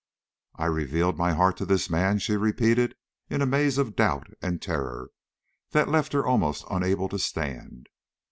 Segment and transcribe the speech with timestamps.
[0.55, 2.95] "I reveal my heart to this man!" she repeated,
[3.29, 5.11] in a maze of doubt and terror
[5.73, 7.87] that left her almost unable to stand.